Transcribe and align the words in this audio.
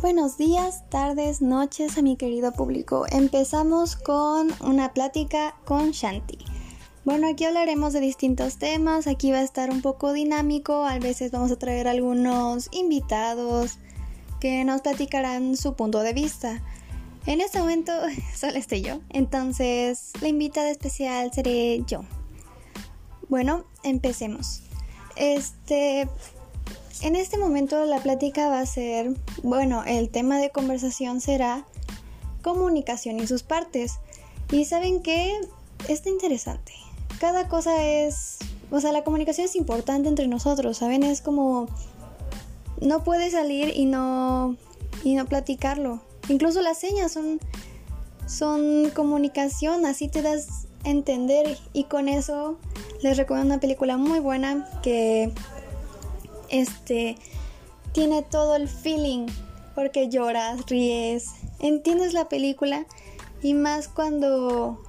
Buenos 0.00 0.38
días, 0.38 0.88
tardes, 0.88 1.42
noches 1.42 1.98
a 1.98 2.02
mi 2.02 2.16
querido 2.16 2.52
público. 2.52 3.04
Empezamos 3.10 3.96
con 3.96 4.48
una 4.62 4.94
plática 4.94 5.54
con 5.66 5.90
Shanti. 5.90 6.38
Bueno, 7.04 7.28
aquí 7.28 7.44
hablaremos 7.44 7.92
de 7.92 8.00
distintos 8.00 8.56
temas, 8.56 9.06
aquí 9.06 9.30
va 9.30 9.40
a 9.40 9.42
estar 9.42 9.68
un 9.68 9.82
poco 9.82 10.14
dinámico, 10.14 10.86
a 10.86 10.98
veces 10.98 11.32
vamos 11.32 11.52
a 11.52 11.58
traer 11.58 11.86
algunos 11.86 12.70
invitados 12.72 13.78
que 14.40 14.64
nos 14.64 14.80
platicarán 14.80 15.54
su 15.58 15.74
punto 15.74 16.00
de 16.00 16.14
vista. 16.14 16.62
En 17.26 17.42
este 17.42 17.58
momento 17.58 17.92
solo 18.34 18.56
estoy 18.56 18.80
yo, 18.80 19.00
entonces 19.10 20.12
la 20.22 20.28
invitada 20.28 20.70
especial 20.70 21.30
seré 21.30 21.84
yo. 21.86 22.04
Bueno, 23.28 23.66
empecemos. 23.82 24.62
Este, 25.16 26.08
en 27.02 27.16
este 27.16 27.38
momento 27.38 27.84
la 27.84 28.00
plática 28.00 28.48
va 28.48 28.60
a 28.60 28.66
ser, 28.66 29.14
bueno, 29.42 29.84
el 29.86 30.10
tema 30.10 30.38
de 30.38 30.50
conversación 30.50 31.20
será 31.20 31.64
comunicación 32.42 33.18
y 33.20 33.26
sus 33.26 33.42
partes. 33.42 33.98
Y 34.50 34.64
saben 34.64 35.02
qué, 35.02 35.38
está 35.88 36.08
interesante. 36.08 36.72
Cada 37.20 37.48
cosa 37.48 37.84
es, 37.84 38.38
o 38.70 38.80
sea, 38.80 38.92
la 38.92 39.04
comunicación 39.04 39.46
es 39.46 39.56
importante 39.56 40.08
entre 40.08 40.26
nosotros, 40.26 40.78
¿saben? 40.78 41.02
Es 41.02 41.20
como, 41.20 41.68
no 42.80 43.04
puedes 43.04 43.32
salir 43.32 43.72
y 43.74 43.86
no, 43.86 44.56
y 45.04 45.14
no 45.14 45.26
platicarlo. 45.26 46.00
Incluso 46.28 46.60
las 46.60 46.78
señas 46.78 47.12
son, 47.12 47.40
son 48.26 48.90
comunicación, 48.90 49.86
así 49.86 50.08
te 50.08 50.22
das 50.22 50.66
a 50.84 50.90
entender 50.90 51.58
y 51.72 51.84
con 51.84 52.08
eso 52.08 52.58
les 53.02 53.16
recomiendo 53.16 53.54
una 53.54 53.60
película 53.60 53.96
muy 53.96 54.18
buena 54.18 54.68
que 54.82 55.32
este 56.50 57.16
tiene 57.92 58.22
todo 58.22 58.56
el 58.56 58.68
feeling 58.68 59.26
porque 59.74 60.08
lloras, 60.08 60.66
ríes, 60.66 61.30
entiendes 61.58 62.12
la 62.12 62.28
película 62.28 62.86
y 63.42 63.54
más 63.54 63.88
cuando 63.88 64.82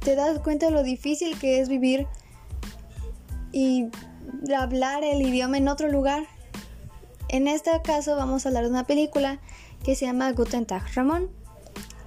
te 0.00 0.16
das 0.16 0.38
cuenta 0.40 0.66
de 0.66 0.72
lo 0.72 0.82
difícil 0.82 1.38
que 1.38 1.60
es 1.60 1.68
vivir 1.68 2.06
y 3.52 3.86
hablar 4.56 5.04
el 5.04 5.22
idioma 5.22 5.58
en 5.58 5.68
otro 5.68 5.88
lugar. 5.88 6.26
En 7.28 7.48
este 7.48 7.70
caso 7.82 8.16
vamos 8.16 8.44
a 8.44 8.48
hablar 8.48 8.64
de 8.64 8.70
una 8.70 8.86
película 8.86 9.40
que 9.84 9.94
se 9.94 10.06
llama 10.06 10.32
Guten 10.32 10.66
Tag 10.66 10.82
Ramón. 10.94 11.30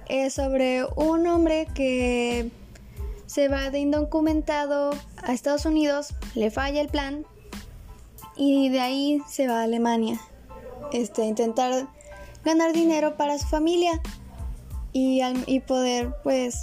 Es 0.08 0.34
sobre 0.34 0.84
un 0.96 1.26
hombre 1.26 1.66
que 1.74 2.50
se 3.26 3.48
va 3.48 3.70
de 3.70 3.80
indocumentado 3.80 4.90
a 5.16 5.32
Estados 5.32 5.64
Unidos, 5.66 6.14
le 6.34 6.50
falla 6.50 6.80
el 6.80 6.88
plan 6.88 7.26
y 8.36 8.68
de 8.68 8.80
ahí 8.80 9.22
se 9.28 9.48
va 9.48 9.60
a 9.60 9.64
Alemania. 9.64 10.20
Este, 10.92 11.24
intentar 11.24 11.88
ganar 12.44 12.72
dinero 12.72 13.16
para 13.16 13.38
su 13.38 13.46
familia 13.46 14.00
y, 14.92 15.20
y 15.46 15.60
poder 15.60 16.14
pues 16.22 16.62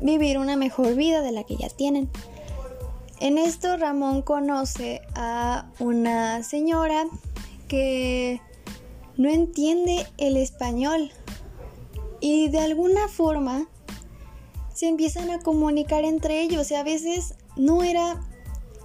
vivir 0.00 0.38
una 0.38 0.56
mejor 0.56 0.94
vida 0.94 1.22
de 1.22 1.32
la 1.32 1.44
que 1.44 1.56
ya 1.56 1.68
tienen. 1.68 2.08
En 3.20 3.38
esto 3.38 3.76
Ramón 3.76 4.22
conoce 4.22 5.02
a 5.14 5.66
una 5.78 6.42
señora 6.42 7.06
que 7.68 8.40
no 9.16 9.28
entiende 9.28 10.06
el 10.18 10.36
español 10.36 11.10
y 12.20 12.48
de 12.48 12.60
alguna 12.60 13.08
forma 13.08 13.66
se 14.72 14.88
empiezan 14.88 15.30
a 15.30 15.38
comunicar 15.38 16.04
entre 16.04 16.42
ellos 16.42 16.70
y 16.70 16.74
a 16.74 16.82
veces 16.82 17.34
no 17.56 17.82
era 17.82 18.20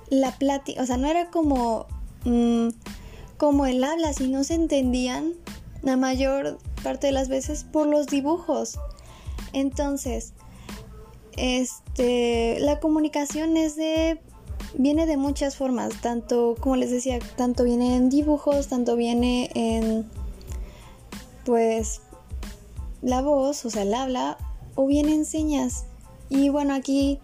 la 0.09 0.31
plática, 0.31 0.81
o 0.81 0.85
sea, 0.85 0.97
no 0.97 1.07
era 1.07 1.29
como 1.31 1.87
Mm, 2.25 2.69
como 3.37 3.65
el 3.65 3.83
habla, 3.83 4.13
si 4.13 4.27
no 4.27 4.43
se 4.43 4.55
entendían 4.55 5.33
la 5.81 5.97
mayor 5.97 6.57
parte 6.83 7.07
de 7.07 7.13
las 7.13 7.29
veces 7.29 7.63
por 7.63 7.87
los 7.87 8.07
dibujos. 8.07 8.79
Entonces, 9.53 10.33
este, 11.37 12.59
la 12.59 12.79
comunicación 12.79 13.55
es 13.57 13.75
de 13.75 14.19
viene 14.75 15.05
de 15.05 15.17
muchas 15.17 15.55
formas, 15.55 15.99
tanto 16.01 16.55
como 16.59 16.75
les 16.75 16.91
decía, 16.91 17.19
tanto 17.37 17.63
viene 17.63 17.95
en 17.95 18.09
dibujos, 18.09 18.67
tanto 18.67 18.95
viene 18.95 19.49
en 19.55 20.05
pues 21.45 22.01
la 23.01 23.21
voz, 23.21 23.65
o 23.65 23.69
sea, 23.69 23.83
el 23.83 23.93
habla 23.93 24.37
o 24.75 24.85
viene 24.85 25.13
en 25.13 25.25
señas. 25.25 25.85
Y 26.29 26.49
bueno, 26.49 26.73
aquí 26.73 27.19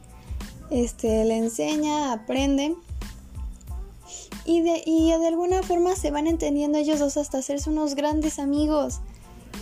este 0.72 1.26
le 1.26 1.38
enseña, 1.38 2.14
aprende 2.14 2.76
y 4.46 4.62
de, 4.62 4.84
y 4.86 5.10
de 5.10 5.28
alguna 5.28 5.64
forma 5.64 5.96
se 5.96 6.12
van 6.12 6.28
entendiendo 6.28 6.78
ellos 6.78 7.00
dos 7.00 7.18
hasta 7.18 7.40
hacerse 7.40 7.70
unos 7.70 7.96
grandes 7.96 8.40
amigos. 8.40 9.02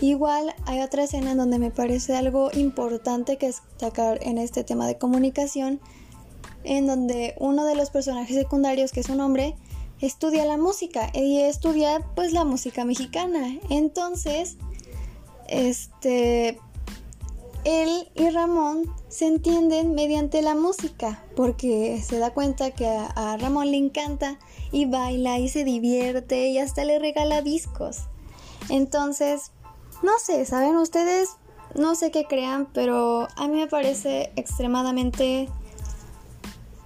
Igual 0.02 0.54
hay 0.66 0.82
otra 0.82 1.04
escena 1.04 1.32
en 1.32 1.38
donde 1.38 1.60
me 1.60 1.72
parece 1.72 2.16
algo 2.16 2.50
importante 2.54 3.38
que 3.38 3.48
destacar 3.48 4.20
en 4.22 4.38
este 4.38 4.64
tema 4.64 4.86
de 4.88 4.98
comunicación, 4.98 5.80
en 6.64 6.88
donde 6.88 7.36
uno 7.40 7.66
de 7.66 7.76
los 7.76 7.90
personajes 7.90 8.36
secundarios, 8.36 8.92
que 8.92 9.00
es 9.00 9.10
un 9.10 9.22
hombre, 9.22 9.56
estudia 10.02 10.46
la 10.46 10.58
música 10.58 11.10
y 11.14 11.40
estudia 11.40 12.02
pues 12.16 12.34
la 12.34 12.44
música 12.44 12.84
mexicana. 12.84 13.58
Entonces, 13.70 14.58
este, 15.48 16.60
él 17.66 18.10
y 18.16 18.30
Ramón 18.30 18.94
se 19.08 19.28
entienden 19.28 19.94
mediante 19.94 20.42
la 20.42 20.56
música, 20.56 21.24
porque 21.36 22.02
se 22.06 22.20
da 22.20 22.34
cuenta 22.34 22.72
que 22.72 22.88
a, 22.88 23.38
Ramón 23.38 23.72
le 23.72 23.78
encanta 23.78 24.40
y 24.72 24.86
baila 24.86 25.40
y 25.40 25.50
se 25.50 25.64
divierte 25.64 26.48
y 26.48 26.60
hasta 26.60 26.84
le 26.86 27.00
regala 27.00 27.42
discos. 27.42 28.08
Entonces, 28.70 29.52
no 30.02 30.20
sé, 30.20 30.46
¿saben 30.46 30.76
ustedes? 30.78 31.38
No 31.76 31.96
sé 31.96 32.12
qué 32.12 32.26
crean, 32.26 32.68
pero 32.74 33.28
a 33.36 33.48
mí 33.48 33.60
me 33.60 33.68
parece 33.68 34.32
extremadamente 34.36 35.50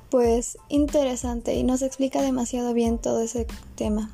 pues 0.10 0.58
interesante 0.70 1.56
y 1.56 1.64
nos 1.64 1.82
explica 1.82 2.22
demasiado 2.22 2.74
bien 2.74 2.98
todo 2.98 3.22
ese 3.22 3.48
tema. 3.76 4.10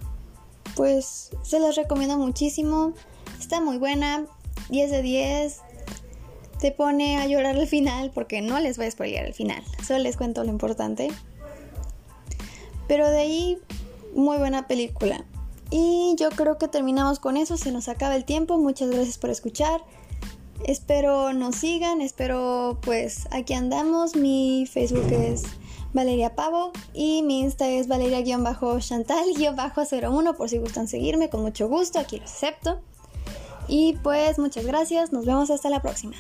Pues 0.76 1.32
se 1.44 1.60
los 1.60 1.76
recomiendo 1.76 2.18
muchísimo, 2.18 2.94
está 3.40 3.62
muy 3.62 3.78
buena, 3.78 4.26
10 4.70 4.92
de 4.92 5.02
10, 5.02 5.62
te 6.64 6.72
pone 6.72 7.18
a 7.18 7.28
llorar 7.28 7.58
al 7.58 7.68
final 7.68 8.10
porque 8.14 8.42
no 8.42 8.58
les 8.62 8.78
voy 8.78 8.86
a 8.86 8.92
spoilear 8.92 9.26
al 9.26 9.34
final, 9.34 9.62
solo 9.86 10.00
les 10.00 10.16
cuento 10.16 10.46
lo 10.46 10.50
importante. 10.50 11.12
Pero 12.88 13.10
de 13.10 13.18
ahí, 13.18 13.58
muy 14.16 14.38
buena 14.38 14.66
película. 14.66 15.26
Y 15.72 16.16
yo 16.18 16.30
creo 16.30 16.58
que 16.58 16.70
terminamos 16.70 17.20
con 17.20 17.36
eso, 17.36 17.58
se 17.58 17.74
nos 17.74 17.90
acaba 17.90 18.16
el 18.16 18.24
tiempo, 18.24 18.58
muchas 18.58 18.92
gracias 18.92 19.18
por 19.18 19.30
escuchar. 19.30 19.82
Espero 20.66 21.34
nos 21.34 21.58
sigan, 21.58 22.00
espero 22.00 22.80
pues 22.82 23.28
aquí 23.32 23.56
andamos, 23.56 24.16
mi 24.16 24.66
Facebook 24.66 25.12
es 25.12 25.44
Valeria 25.92 26.34
Pavo 26.34 26.72
y 26.94 27.24
mi 27.24 27.42
Insta 27.42 27.68
es 27.68 27.90
Valeria-Chantal-01 27.90 30.38
por 30.38 30.48
si 30.48 30.60
gustan 30.60 30.88
seguirme, 30.88 31.30
con 31.30 31.42
mucho 31.42 31.68
gusto, 31.68 32.00
aquí 32.00 32.20
lo 32.20 32.24
acepto. 32.24 32.80
Y 33.68 33.98
pues 34.02 34.40
muchas 34.40 34.66
gracias, 34.66 35.12
nos 35.12 35.26
vemos 35.26 35.50
hasta 35.50 35.70
la 35.70 35.82
próxima. 35.82 36.16